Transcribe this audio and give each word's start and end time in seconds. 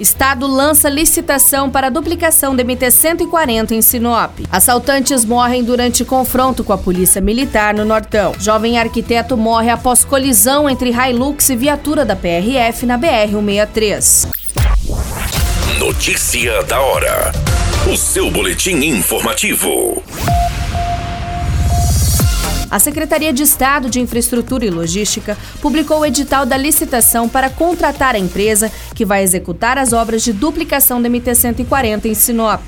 Estado 0.00 0.46
lança 0.46 0.88
licitação 0.88 1.68
para 1.68 1.88
a 1.88 1.90
duplicação 1.90 2.56
da 2.56 2.64
MT-140 2.64 3.72
em 3.72 3.82
Sinop. 3.82 4.30
Assaltantes 4.50 5.26
morrem 5.26 5.62
durante 5.62 6.06
confronto 6.06 6.64
com 6.64 6.72
a 6.72 6.78
polícia 6.78 7.20
militar 7.20 7.74
no 7.74 7.84
Nortão. 7.84 8.32
Jovem 8.38 8.78
arquiteto 8.78 9.36
morre 9.36 9.68
após 9.68 10.02
colisão 10.02 10.70
entre 10.70 10.90
Hilux 10.90 11.50
e 11.50 11.56
viatura 11.56 12.02
da 12.02 12.16
PRF 12.16 12.86
na 12.86 12.98
BR-163. 12.98 14.28
Notícia 15.78 16.62
da 16.62 16.80
hora. 16.80 17.32
O 17.92 17.94
seu 17.94 18.30
boletim 18.30 18.76
informativo. 18.76 20.02
A 22.70 22.78
Secretaria 22.78 23.32
de 23.32 23.42
Estado 23.42 23.90
de 23.90 24.00
Infraestrutura 24.00 24.64
e 24.64 24.70
Logística 24.70 25.36
publicou 25.60 26.00
o 26.00 26.06
edital 26.06 26.46
da 26.46 26.56
licitação 26.56 27.28
para 27.28 27.50
contratar 27.50 28.14
a 28.14 28.18
empresa 28.18 28.70
que 28.94 29.04
vai 29.04 29.22
executar 29.24 29.76
as 29.76 29.92
obras 29.92 30.22
de 30.22 30.32
duplicação 30.32 31.02
da 31.02 31.08
MT-140 31.08 32.04
em 32.04 32.14
Sinop. 32.14 32.62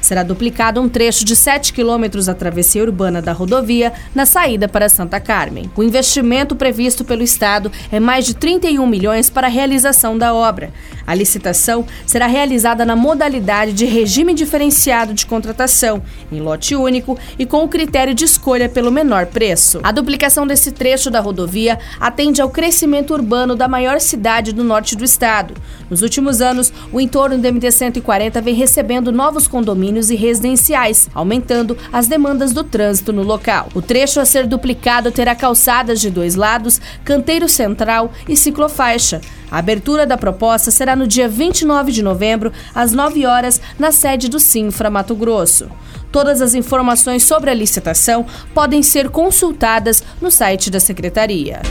Será 0.00 0.22
duplicado 0.22 0.80
um 0.80 0.88
trecho 0.88 1.24
de 1.24 1.34
7 1.34 1.72
quilômetros 1.72 2.26
da 2.26 2.34
travessia 2.34 2.82
urbana 2.82 3.20
da 3.20 3.32
rodovia 3.32 3.92
na 4.14 4.24
saída 4.24 4.68
para 4.68 4.88
Santa 4.88 5.20
Carmen. 5.20 5.70
O 5.76 5.82
investimento 5.82 6.54
previsto 6.54 7.04
pelo 7.04 7.22
Estado 7.22 7.70
é 7.90 7.98
mais 7.98 8.24
de 8.24 8.34
31 8.34 8.86
milhões 8.86 9.28
para 9.28 9.48
a 9.48 9.50
realização 9.50 10.16
da 10.16 10.32
obra. 10.32 10.72
A 11.06 11.14
licitação 11.14 11.84
será 12.06 12.26
realizada 12.26 12.84
na 12.84 12.94
modalidade 12.94 13.72
de 13.72 13.84
regime 13.86 14.34
diferenciado 14.34 15.12
de 15.12 15.26
contratação, 15.26 16.02
em 16.30 16.40
lote 16.40 16.76
único 16.76 17.18
e 17.38 17.44
com 17.44 17.64
o 17.64 17.68
critério 17.68 18.14
de 18.14 18.24
escolha 18.24 18.68
pelo 18.68 18.92
menor 18.92 19.26
preço. 19.26 19.80
A 19.82 19.90
duplicação 19.90 20.46
desse 20.46 20.70
trecho 20.70 21.10
da 21.10 21.20
rodovia 21.20 21.78
atende 21.98 22.40
ao 22.40 22.50
crescimento 22.50 23.12
urbano 23.14 23.56
da 23.56 23.66
maior 23.66 24.00
cidade 24.00 24.52
do 24.52 24.62
norte 24.62 24.94
do 24.94 25.04
estado. 25.04 25.54
Nos 25.90 26.02
últimos 26.02 26.40
anos, 26.40 26.72
o 26.92 27.00
entorno 27.00 27.38
do 27.38 27.48
MT-140 27.48 28.40
vem 28.42 28.54
recebendo 28.54 29.10
novos 29.10 29.48
condomínios 29.48 29.87
e 29.88 30.14
residenciais, 30.14 31.08
aumentando 31.14 31.76
as 31.92 32.06
demandas 32.06 32.52
do 32.52 32.62
trânsito 32.62 33.12
no 33.12 33.22
local. 33.22 33.68
O 33.74 33.80
trecho 33.80 34.20
a 34.20 34.24
ser 34.24 34.46
duplicado 34.46 35.10
terá 35.10 35.34
calçadas 35.34 36.00
de 36.00 36.10
dois 36.10 36.34
lados, 36.34 36.80
canteiro 37.04 37.48
central 37.48 38.12
e 38.28 38.36
ciclofaixa. 38.36 39.20
A 39.50 39.58
abertura 39.58 40.06
da 40.06 40.18
proposta 40.18 40.70
será 40.70 40.94
no 40.94 41.06
dia 41.06 41.28
29 41.28 41.90
de 41.90 42.02
novembro, 42.02 42.52
às 42.74 42.92
9 42.92 43.24
horas, 43.24 43.60
na 43.78 43.90
sede 43.90 44.28
do 44.28 44.38
Sinfra 44.38 44.90
Mato 44.90 45.14
Grosso. 45.14 45.70
Todas 46.12 46.40
as 46.40 46.54
informações 46.54 47.24
sobre 47.24 47.50
a 47.50 47.54
licitação 47.54 48.26
podem 48.54 48.82
ser 48.82 49.08
consultadas 49.08 50.02
no 50.20 50.30
site 50.30 50.70
da 50.70 50.80
Secretaria. 50.80 51.62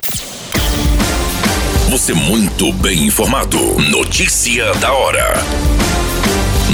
Você 1.90 2.14
muito 2.14 2.74
bem 2.74 3.06
informado. 3.06 3.58
Notícia 3.90 4.74
da 4.76 4.92
hora. 4.92 5.77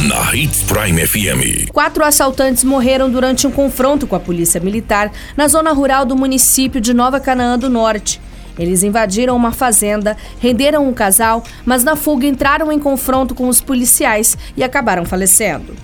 Na 0.01 0.35
Hits 0.35 0.63
Prime 0.63 1.05
FM. 1.05 1.69
Quatro 1.71 2.03
assaltantes 2.03 2.63
morreram 2.63 3.11
durante 3.11 3.45
um 3.45 3.51
confronto 3.51 4.07
com 4.07 4.15
a 4.15 4.19
polícia 4.19 4.59
militar 4.59 5.11
na 5.37 5.47
zona 5.47 5.71
rural 5.71 6.03
do 6.03 6.15
município 6.15 6.81
de 6.81 6.95
Nova 6.95 7.19
Canaã 7.19 7.59
do 7.59 7.69
Norte. 7.69 8.19
Eles 8.57 8.81
invadiram 8.81 9.35
uma 9.35 9.51
fazenda, 9.51 10.17
renderam 10.39 10.87
um 10.87 10.93
casal, 10.93 11.43
mas 11.63 11.83
na 11.83 11.95
fuga 11.95 12.25
entraram 12.25 12.71
em 12.71 12.79
confronto 12.79 13.35
com 13.35 13.47
os 13.47 13.61
policiais 13.61 14.35
e 14.57 14.63
acabaram 14.63 15.05
falecendo. 15.05 15.75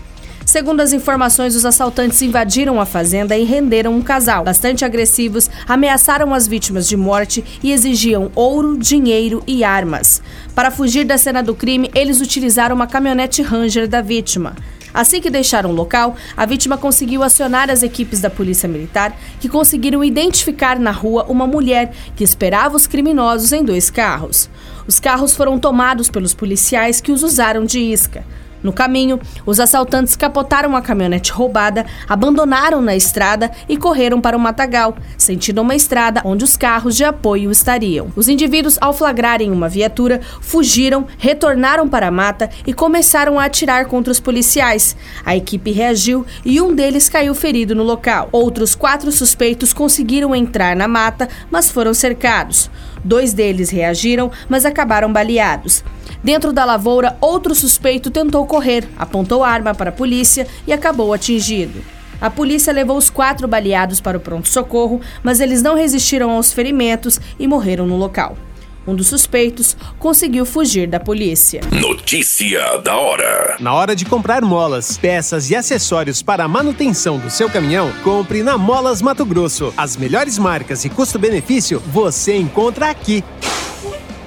Segundo 0.50 0.82
as 0.82 0.94
informações, 0.94 1.56
os 1.56 1.64
assaltantes 1.64 2.20
invadiram 2.24 2.82
a 2.82 2.86
fazenda 2.88 3.38
e 3.38 3.44
renderam 3.44 3.94
um 3.94 4.02
casal. 4.02 4.44
Bastante 4.44 4.84
agressivos, 4.84 5.48
ameaçaram 5.68 6.34
as 6.34 6.48
vítimas 6.48 6.88
de 6.88 6.98
morte 6.98 7.46
e 7.62 7.72
exigiam 7.72 8.32
ouro, 8.34 8.76
dinheiro 8.76 9.44
e 9.46 9.64
armas. 9.64 10.24
Para 10.56 10.72
fugir 10.72 11.06
da 11.06 11.20
cena 11.20 11.44
do 11.44 11.54
crime, 11.54 11.92
eles 11.94 12.20
utilizaram 12.20 12.76
uma 12.76 12.88
caminhonete 12.88 13.44
Ranger 13.44 13.88
da 13.88 14.02
vítima. 14.02 14.56
Assim 14.92 15.22
que 15.22 15.30
deixaram 15.30 15.70
o 15.70 15.76
local, 15.76 16.16
a 16.36 16.48
vítima 16.48 16.80
conseguiu 16.80 17.22
acionar 17.22 17.70
as 17.70 17.84
equipes 17.84 18.20
da 18.20 18.32
Polícia 18.32 18.68
Militar, 18.68 19.16
que 19.40 19.48
conseguiram 19.48 20.04
identificar 20.04 20.80
na 20.80 20.90
rua 20.90 21.28
uma 21.30 21.46
mulher 21.46 21.94
que 22.16 22.24
esperava 22.24 22.76
os 22.76 22.88
criminosos 22.88 23.52
em 23.52 23.64
dois 23.64 23.92
carros. 23.92 24.50
Os 24.88 25.00
carros 25.00 25.36
foram 25.36 25.60
tomados 25.60 26.10
pelos 26.10 26.34
policiais 26.34 27.00
que 27.00 27.12
os 27.12 27.22
usaram 27.22 27.66
de 27.66 27.80
isca. 27.80 28.26
No 28.62 28.74
caminho, 28.74 29.20
os 29.46 29.60
assaltantes 29.60 30.16
capotaram 30.16 30.76
a 30.76 30.82
caminhonete 30.82 31.32
roubada, 31.32 31.86
abandonaram 32.08 32.82
na 32.82 32.96
estrada 32.96 33.52
e 33.68 33.78
correram 33.78 34.20
para 34.20 34.36
o 34.36 34.40
matagal, 34.40 34.96
sentindo 35.18 35.62
uma 35.62 35.76
estrada 35.76 36.22
onde 36.26 36.44
os 36.44 36.58
carros 36.58 36.96
de 36.96 37.04
apoio 37.04 37.52
estariam. 37.52 38.12
Os 38.16 38.28
indivíduos, 38.28 38.78
ao 38.82 38.94
flagrarem 38.94 39.52
uma 39.52 39.70
viatura, 39.70 40.20
fugiram, 40.42 41.08
retornaram 41.18 41.88
para 41.88 42.08
a 42.08 42.12
mata 42.12 42.50
e 42.68 42.74
começaram 42.74 43.40
a 43.40 43.46
atirar 43.46 43.86
contra 43.86 44.12
os 44.12 44.20
policiais. 44.20 44.96
A 45.26 45.36
equipe 45.36 45.72
reagiu 45.72 46.26
e 46.44 46.60
um 46.60 46.76
deles 46.76 47.08
caiu 47.08 47.34
ferido 47.34 47.74
no 47.74 47.84
local. 47.84 48.30
Outros 48.32 48.76
quatro 48.76 49.12
suspeitos 49.12 49.74
conseguiram 49.74 50.36
entrar 50.36 50.76
na 50.76 50.88
mata, 50.88 51.30
mas 51.50 51.72
foram 51.72 51.94
cercados. 51.94 52.70
Dois 53.04 53.34
deles 53.34 53.70
reagiram, 53.70 54.30
mas 54.50 54.66
acabaram 54.66 55.12
baleados. 55.12 55.84
Dentro 56.24 56.52
da 56.52 56.66
lavoura, 56.66 57.18
outro 57.22 57.56
suspeito 57.56 58.12
tentou 58.12 58.46
correr, 58.46 58.88
apontou 58.98 59.44
arma 59.44 59.74
para 59.74 59.90
a 59.90 59.94
polícia 59.94 60.48
e 60.68 60.74
acabou 60.74 61.14
atingido. 61.14 61.82
A 62.22 62.30
polícia 62.30 62.74
levou 62.74 62.98
os 62.98 63.10
quatro 63.10 63.48
baleados 63.48 64.02
para 64.02 64.18
o 64.18 64.20
pronto-socorro, 64.20 65.00
mas 65.24 65.40
eles 65.40 65.62
não 65.62 65.76
resistiram 65.76 66.32
aos 66.32 66.52
ferimentos 66.52 67.20
e 67.40 67.48
morreram 67.48 67.88
no 67.88 67.96
local. 67.96 68.38
Um 68.86 68.96
dos 68.96 69.08
suspeitos 69.08 69.78
conseguiu 69.98 70.46
fugir 70.46 70.88
da 70.88 71.00
polícia. 71.00 71.62
Notícia 71.72 72.78
da 72.80 72.98
hora. 72.98 73.56
Na 73.60 73.74
hora 73.74 73.96
de 73.96 74.04
comprar 74.04 74.42
molas, 74.42 74.98
peças 74.98 75.50
e 75.50 75.56
acessórios 75.56 76.22
para 76.22 76.44
a 76.44 76.48
manutenção 76.48 77.20
do 77.20 77.30
seu 77.30 77.50
caminhão, 77.50 77.92
compre 78.04 78.42
na 78.42 78.58
Molas 78.58 79.02
Mato 79.02 79.26
Grosso. 79.26 79.74
As 79.78 79.96
melhores 79.96 80.38
marcas 80.38 80.84
e 80.86 80.90
custo-benefício 80.90 81.80
você 81.80 82.36
encontra 82.36 82.90
aqui. 82.90 83.24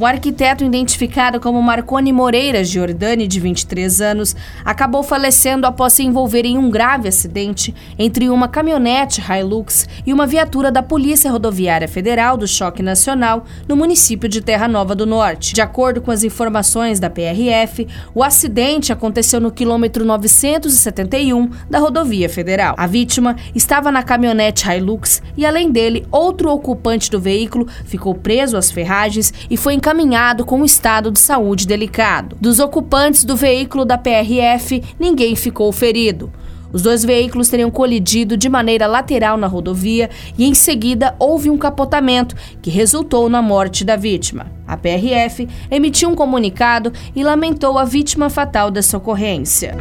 O 0.00 0.06
arquiteto 0.06 0.64
identificado 0.64 1.38
como 1.38 1.60
Marconi 1.60 2.10
Moreira 2.10 2.64
Giordani, 2.64 3.28
de 3.28 3.38
23 3.38 4.00
anos, 4.00 4.34
acabou 4.64 5.02
falecendo 5.02 5.66
após 5.66 5.92
se 5.92 6.02
envolver 6.02 6.46
em 6.46 6.56
um 6.56 6.70
grave 6.70 7.06
acidente 7.06 7.74
entre 7.98 8.30
uma 8.30 8.48
caminhonete 8.48 9.20
Hilux 9.20 9.86
e 10.06 10.14
uma 10.14 10.26
viatura 10.26 10.72
da 10.72 10.82
Polícia 10.82 11.30
Rodoviária 11.30 11.86
Federal 11.86 12.38
do 12.38 12.48
Choque 12.48 12.82
Nacional 12.82 13.44
no 13.68 13.76
município 13.76 14.26
de 14.26 14.40
Terra 14.40 14.66
Nova 14.66 14.94
do 14.94 15.04
Norte. 15.04 15.52
De 15.52 15.60
acordo 15.60 16.00
com 16.00 16.10
as 16.10 16.24
informações 16.24 16.98
da 16.98 17.10
PRF, 17.10 17.86
o 18.14 18.24
acidente 18.24 18.94
aconteceu 18.94 19.38
no 19.38 19.50
quilômetro 19.50 20.02
971 20.02 21.50
da 21.68 21.78
rodovia 21.78 22.30
federal. 22.30 22.74
A 22.78 22.86
vítima 22.86 23.36
estava 23.54 23.92
na 23.92 24.02
caminhonete 24.02 24.66
Hilux 24.66 25.20
e, 25.36 25.44
além 25.44 25.70
dele, 25.70 26.06
outro 26.10 26.48
ocupante 26.50 27.10
do 27.10 27.20
veículo 27.20 27.68
ficou 27.84 28.14
preso 28.14 28.56
às 28.56 28.70
ferragens 28.70 29.34
e 29.50 29.58
foi 29.58 29.74
encaminhado 29.74 29.89
encaminhado 29.90 30.44
com 30.44 30.60
um 30.60 30.64
estado 30.64 31.10
de 31.10 31.18
saúde 31.18 31.66
delicado. 31.66 32.36
Dos 32.40 32.60
ocupantes 32.60 33.24
do 33.24 33.34
veículo 33.34 33.84
da 33.84 33.98
PRF, 33.98 34.84
ninguém 35.00 35.34
ficou 35.34 35.72
ferido. 35.72 36.32
Os 36.72 36.82
dois 36.82 37.04
veículos 37.04 37.48
teriam 37.48 37.72
colidido 37.72 38.36
de 38.36 38.48
maneira 38.48 38.86
lateral 38.86 39.36
na 39.36 39.48
rodovia 39.48 40.08
e, 40.38 40.44
em 40.44 40.54
seguida, 40.54 41.16
houve 41.18 41.50
um 41.50 41.58
capotamento 41.58 42.36
que 42.62 42.70
resultou 42.70 43.28
na 43.28 43.42
morte 43.42 43.84
da 43.84 43.96
vítima. 43.96 44.46
A 44.64 44.76
PRF 44.76 45.48
emitiu 45.68 46.08
um 46.08 46.14
comunicado 46.14 46.92
e 47.16 47.24
lamentou 47.24 47.76
a 47.76 47.84
vítima 47.84 48.30
fatal 48.30 48.70
dessa 48.70 48.96
ocorrência. 48.96 49.76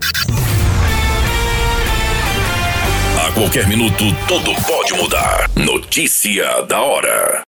A 3.28 3.32
qualquer 3.34 3.68
minuto, 3.68 4.06
tudo 4.28 4.56
pode 4.66 4.94
mudar. 4.94 5.48
Notícia 5.56 6.64
da 6.64 6.82
hora. 6.82 7.44